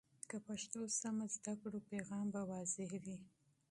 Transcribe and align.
که 0.29 0.37
پښتو 0.47 0.79
صحیح 0.99 1.29
زده 1.35 1.53
کړو، 1.61 1.79
پیغام 1.91 2.25
به 2.33 2.41
واضح 2.51 2.89
وي. 3.03 3.17